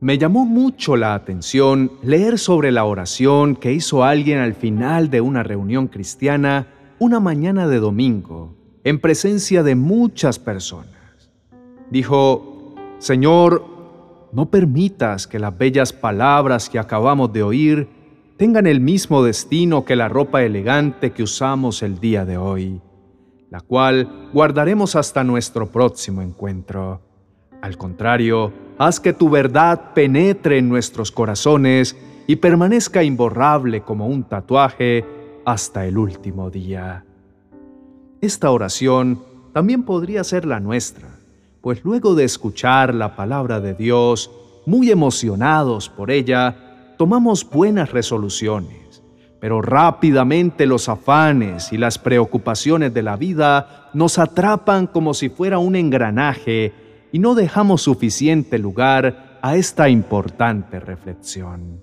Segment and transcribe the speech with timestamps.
[0.00, 5.20] Me llamó mucho la atención leer sobre la oración que hizo alguien al final de
[5.20, 6.68] una reunión cristiana
[7.00, 8.54] una mañana de domingo,
[8.84, 11.32] en presencia de muchas personas.
[11.90, 13.64] Dijo, Señor,
[14.32, 17.88] no permitas que las bellas palabras que acabamos de oír
[18.36, 22.80] tengan el mismo destino que la ropa elegante que usamos el día de hoy,
[23.50, 27.07] la cual guardaremos hasta nuestro próximo encuentro.
[27.60, 34.22] Al contrario, haz que tu verdad penetre en nuestros corazones y permanezca imborrable como un
[34.22, 35.04] tatuaje
[35.44, 37.04] hasta el último día.
[38.20, 41.08] Esta oración también podría ser la nuestra,
[41.60, 44.30] pues luego de escuchar la palabra de Dios,
[44.66, 49.02] muy emocionados por ella, tomamos buenas resoluciones,
[49.40, 55.58] pero rápidamente los afanes y las preocupaciones de la vida nos atrapan como si fuera
[55.58, 56.72] un engranaje
[57.12, 61.82] y no dejamos suficiente lugar a esta importante reflexión.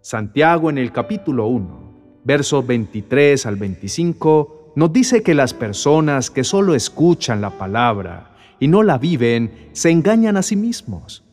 [0.00, 6.44] Santiago en el capítulo 1, versos 23 al 25, nos dice que las personas que
[6.44, 11.24] solo escuchan la palabra y no la viven, se engañan a sí mismos.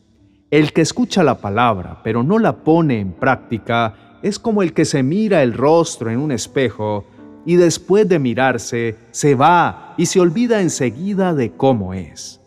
[0.50, 4.84] El que escucha la palabra pero no la pone en práctica es como el que
[4.84, 7.04] se mira el rostro en un espejo
[7.44, 12.43] y después de mirarse se va y se olvida enseguida de cómo es.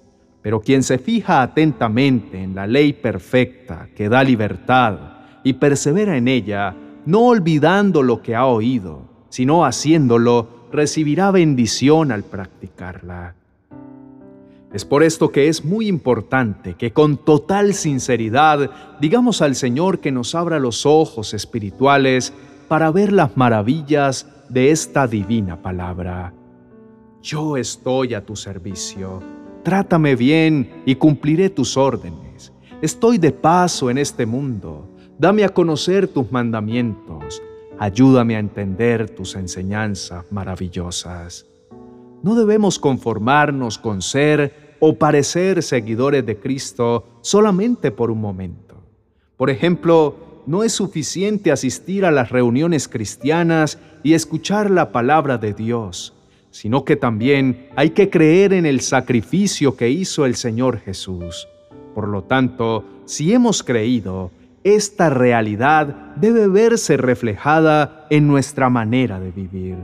[0.48, 4.98] Pero quien se fija atentamente en la ley perfecta que da libertad
[5.44, 6.74] y persevera en ella,
[7.06, 13.36] no olvidando lo que ha oído, sino haciéndolo, recibirá bendición al practicarla.
[14.72, 20.14] Es por esto que es muy importante que con total sinceridad digamos al Señor que
[20.14, 22.32] nos abra los ojos espirituales
[22.70, 26.32] para ver las maravillas de esta divina palabra.
[27.22, 29.22] Yo estoy a tu servicio
[29.68, 32.54] Trátame bien y cumpliré tus órdenes.
[32.82, 34.88] Estoy de paso en este mundo.
[35.20, 37.44] Dame a conocer tus mandamientos.
[37.78, 41.46] Ayúdame a entender tus enseñanzas maravillosas.
[42.24, 48.76] No debemos conformarnos con ser o parecer seguidores de Cristo solamente por un momento.
[49.36, 55.54] Por ejemplo, no es suficiente asistir a las reuniones cristianas y escuchar la palabra de
[55.54, 56.17] Dios
[56.52, 61.48] sino que también hay que creer en el sacrificio que hizo el Señor Jesús.
[61.94, 64.32] Por lo tanto, si hemos creído,
[64.64, 69.78] esta realidad debe verse reflejada en nuestra manera de vivir.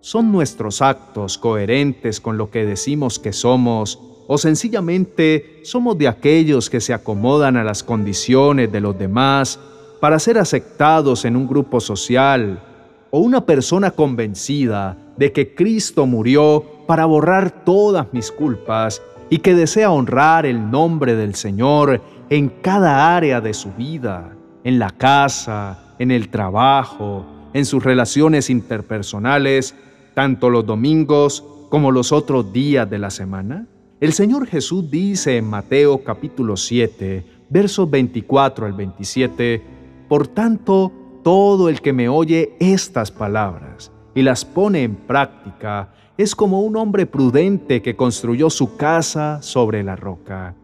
[0.00, 6.70] ¿Son nuestros actos coherentes con lo que decimos que somos o sencillamente somos de aquellos
[6.70, 9.58] que se acomodan a las condiciones de los demás
[10.00, 12.62] para ser aceptados en un grupo social
[13.10, 19.54] o una persona convencida de que Cristo murió para borrar todas mis culpas y que
[19.54, 25.94] desea honrar el nombre del Señor en cada área de su vida, en la casa,
[25.98, 29.74] en el trabajo, en sus relaciones interpersonales,
[30.14, 33.66] tanto los domingos como los otros días de la semana?
[34.00, 39.62] El Señor Jesús dice en Mateo capítulo 7, versos 24 al 27,
[40.08, 40.92] Por tanto,
[41.22, 46.76] todo el que me oye estas palabras y las pone en práctica, es como un
[46.76, 50.54] hombre prudente que construyó su casa sobre la roca.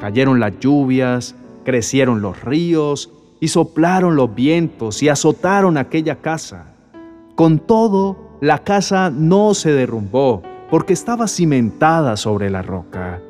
[0.00, 1.34] Cayeron las lluvias,
[1.64, 6.74] crecieron los ríos y soplaron los vientos y azotaron aquella casa.
[7.34, 13.20] Con todo, la casa no se derrumbó porque estaba cimentada sobre la roca.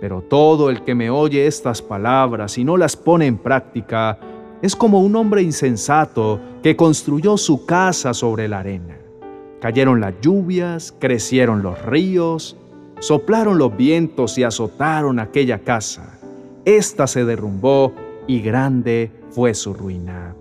[0.00, 4.18] Pero todo el que me oye estas palabras y no las pone en práctica
[4.62, 8.97] es como un hombre insensato que construyó su casa sobre la arena.
[9.60, 12.56] Cayeron las lluvias, crecieron los ríos,
[13.00, 16.20] soplaron los vientos y azotaron aquella casa.
[16.64, 17.92] Esta se derrumbó
[18.28, 20.36] y grande fue su ruina.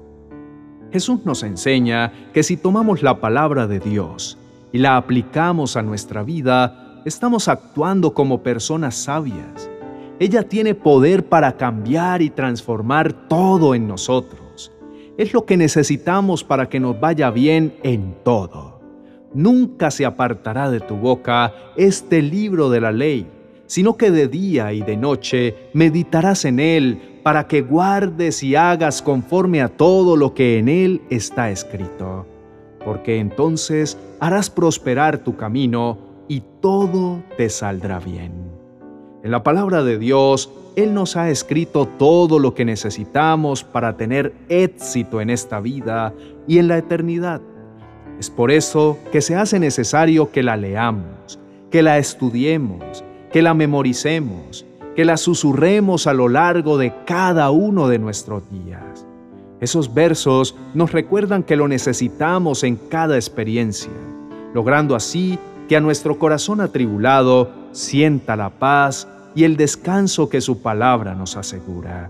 [0.91, 4.38] Jesús nos enseña que si tomamos la palabra de Dios
[4.72, 9.67] y la aplicamos a nuestra vida, estamos actuando como personas sabias.
[10.19, 14.71] Ella tiene poder para cambiar y transformar todo en nosotros.
[15.18, 18.76] Es lo que necesitamos para que nos vaya bien en todo
[19.33, 23.27] nunca se apartará de tu boca este libro de la ley,
[23.65, 29.01] sino que de día y de noche meditarás en él para que guardes y hagas
[29.01, 32.25] conforme a todo lo que en él está escrito.
[32.85, 35.97] Porque entonces harás prosperar tu camino
[36.27, 38.31] y todo te saldrá bien.
[39.24, 44.33] En la palabra de Dios, Él nos ha escrito todo lo que necesitamos para tener
[44.47, 46.13] éxito en esta vida
[46.47, 47.41] y en la eternidad.
[48.19, 53.53] Es por eso que se hace necesario que la leamos, que la estudiemos, que la
[53.53, 54.65] memoricemos,
[54.95, 59.05] que la susurremos a lo largo de cada uno de nuestros días.
[59.59, 63.91] Esos versos nos recuerdan que lo necesitamos en cada experiencia,
[64.53, 65.37] logrando así
[65.67, 71.37] que a nuestro corazón atribulado sienta la paz y el descanso que su palabra nos
[71.37, 72.09] asegura.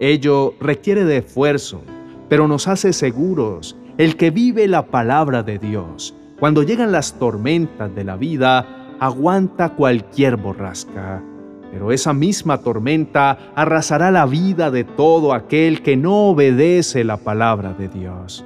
[0.00, 1.80] Ello requiere de esfuerzo,
[2.28, 3.76] pero nos hace seguros.
[3.96, 9.68] El que vive la palabra de Dios, cuando llegan las tormentas de la vida, aguanta
[9.68, 11.22] cualquier borrasca.
[11.70, 17.72] Pero esa misma tormenta arrasará la vida de todo aquel que no obedece la palabra
[17.72, 18.44] de Dios.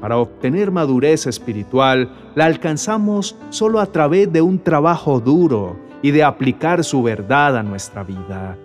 [0.00, 6.24] Para obtener madurez espiritual, la alcanzamos solo a través de un trabajo duro y de
[6.24, 8.56] aplicar su verdad a nuestra vida.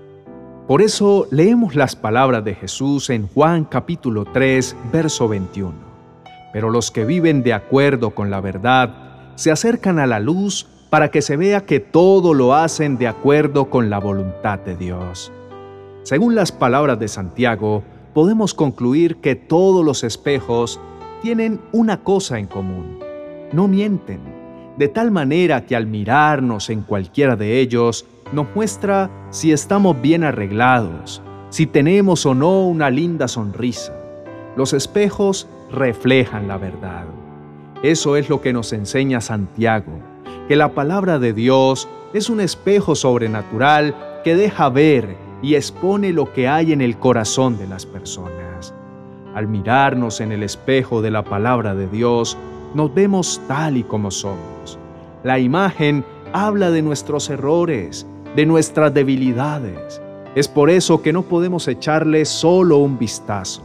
[0.70, 5.97] Por eso leemos las palabras de Jesús en Juan capítulo 3, verso 21.
[6.54, 11.12] Pero los que viven de acuerdo con la verdad se acercan a la luz para
[11.12, 15.32] que se vea que todo lo hacen de acuerdo con la voluntad de Dios.
[16.04, 17.84] Según las palabras de Santiago,
[18.14, 20.80] podemos concluir que todos los espejos
[21.22, 23.00] tienen una cosa en común.
[23.52, 24.22] No mienten,
[24.78, 30.24] de tal manera que al mirarnos en cualquiera de ellos, nos muestra si estamos bien
[30.24, 33.94] arreglados, si tenemos o no una linda sonrisa.
[34.56, 37.06] Los espejos reflejan la verdad.
[37.84, 40.00] Eso es lo que nos enseña Santiago,
[40.48, 46.34] que la palabra de Dios es un espejo sobrenatural que deja ver y expone lo
[46.34, 48.74] que hay en el corazón de las personas.
[49.36, 52.38] Al mirarnos en el espejo de la palabra de Dios,
[52.74, 54.80] nos vemos tal y como somos.
[55.24, 56.04] La imagen
[56.34, 60.02] habla de nuestros errores, de nuestras debilidades.
[60.36, 63.62] Es por eso que no podemos echarle solo un vistazo.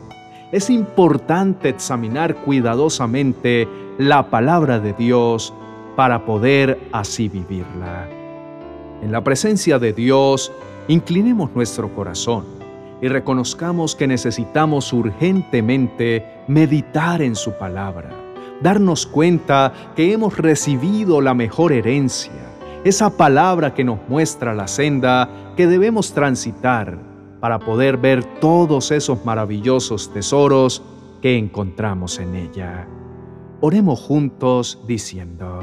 [0.52, 3.66] Es importante examinar cuidadosamente
[3.96, 5.54] la palabra de Dios
[5.96, 8.06] para poder así vivirla.
[9.02, 10.52] En la presencia de Dios,
[10.88, 12.44] inclinemos nuestro corazón
[13.00, 18.10] y reconozcamos que necesitamos urgentemente meditar en su palabra
[18.62, 22.32] darnos cuenta que hemos recibido la mejor herencia,
[22.84, 27.12] esa palabra que nos muestra la senda que debemos transitar
[27.43, 30.81] para poder ver todos esos maravillosos tesoros
[31.21, 32.87] que encontramos en ella.
[33.61, 35.59] Oremos juntos diciendo,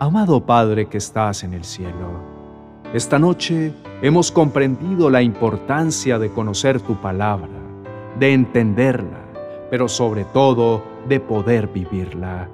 [0.00, 2.18] Amado Padre que estás en el cielo,
[2.92, 3.72] esta noche
[4.02, 7.60] hemos comprendido la importancia de conocer tu palabra,
[8.18, 9.20] de entenderla,
[9.70, 12.48] pero sobre todo de poder vivirla,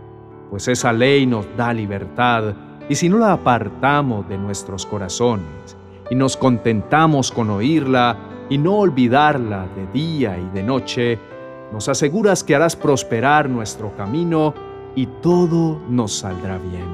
[0.50, 2.53] pues esa ley nos da libertad
[2.91, 5.79] y si no la apartamos de nuestros corazones
[6.12, 8.19] y nos contentamos con oírla
[8.50, 11.19] y no olvidarla de día y de noche,
[11.73, 14.53] nos aseguras que harás prosperar nuestro camino
[14.94, 16.85] y todo nos saldrá bien.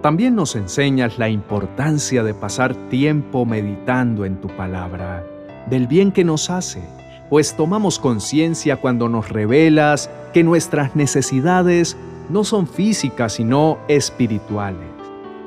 [0.00, 5.26] También nos enseñas la importancia de pasar tiempo meditando en tu palabra,
[5.66, 6.84] del bien que nos hace
[7.30, 11.96] pues tomamos conciencia cuando nos revelas que nuestras necesidades
[12.28, 14.88] no son físicas sino espirituales,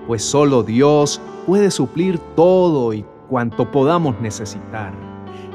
[0.05, 4.93] pues solo Dios puede suplir todo y cuanto podamos necesitar,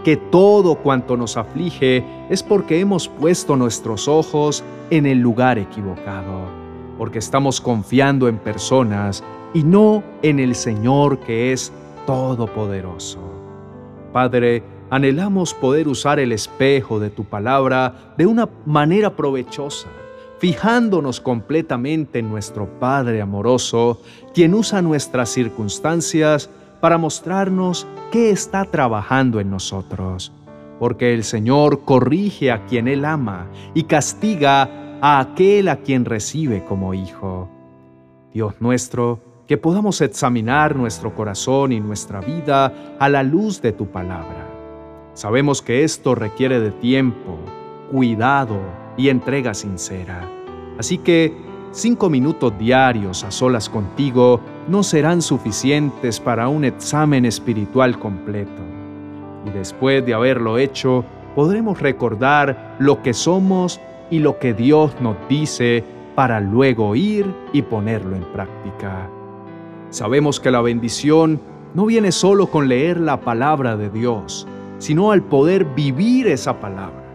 [0.05, 6.47] que todo cuanto nos aflige es porque hemos puesto nuestros ojos en el lugar equivocado,
[6.97, 9.23] porque estamos confiando en personas
[9.55, 11.73] y no en el Señor que es
[12.07, 13.21] todopoderoso.
[14.13, 19.89] Padre, Anhelamos poder usar el espejo de tu palabra de una manera provechosa,
[20.39, 24.01] fijándonos completamente en nuestro Padre amoroso,
[24.35, 30.33] quien usa nuestras circunstancias para mostrarnos qué está trabajando en nosotros.
[30.79, 36.65] Porque el Señor corrige a quien Él ama y castiga a aquel a quien recibe
[36.65, 37.49] como hijo.
[38.33, 43.87] Dios nuestro, que podamos examinar nuestro corazón y nuestra vida a la luz de tu
[43.87, 44.49] palabra
[45.19, 47.41] Sabemos que esto requiere de tiempo,
[47.91, 48.61] cuidado
[48.99, 50.29] y entrega sincera.
[50.79, 51.33] Así que
[51.71, 58.63] cinco minutos diarios a solas contigo no serán suficientes para un examen espiritual completo.
[59.47, 65.17] Y después de haberlo hecho, podremos recordar lo que somos y lo que Dios nos
[65.29, 69.09] dice para luego ir y ponerlo en práctica.
[69.91, 71.41] Sabemos que la bendición
[71.75, 74.47] no viene solo con leer la palabra de Dios,
[74.79, 77.08] sino al poder vivir esa palabra,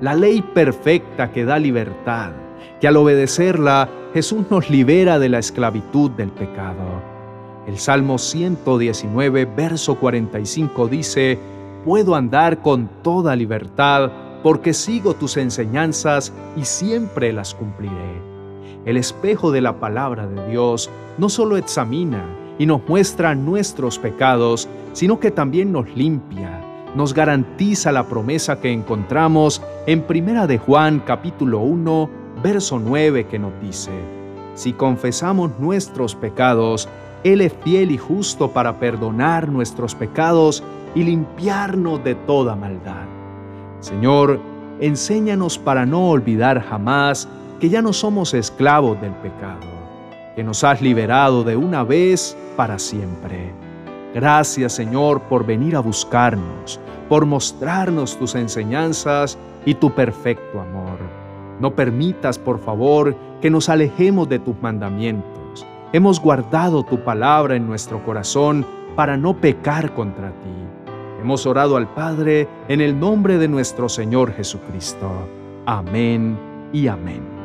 [0.00, 2.32] la ley perfecta que da libertad,
[2.80, 7.02] que al obedecerla Jesús nos libera de la esclavitud del pecado.
[7.66, 11.38] El Salmo 119, verso 45 dice,
[11.84, 14.10] Puedo andar con toda libertad
[14.42, 18.22] porque sigo tus enseñanzas y siempre las cumpliré.
[18.84, 22.24] El espejo de la palabra de Dios no solo examina,
[22.58, 26.47] y nos muestra nuestros pecados, sino que también nos limpia,
[26.94, 32.10] nos garantiza la promesa que encontramos en Primera de Juan capítulo 1,
[32.42, 33.92] verso 9 que nos dice:
[34.54, 36.88] Si confesamos nuestros pecados,
[37.24, 40.62] él es fiel y justo para perdonar nuestros pecados
[40.94, 43.06] y limpiarnos de toda maldad.
[43.80, 44.40] Señor,
[44.80, 47.28] enséñanos para no olvidar jamás
[47.60, 49.66] que ya no somos esclavos del pecado,
[50.36, 53.67] que nos has liberado de una vez para siempre.
[54.14, 60.98] Gracias Señor por venir a buscarnos, por mostrarnos tus enseñanzas y tu perfecto amor.
[61.60, 65.66] No permitas, por favor, que nos alejemos de tus mandamientos.
[65.92, 70.90] Hemos guardado tu palabra en nuestro corazón para no pecar contra ti.
[71.20, 75.10] Hemos orado al Padre en el nombre de nuestro Señor Jesucristo.
[75.66, 76.38] Amén
[76.72, 77.37] y amén.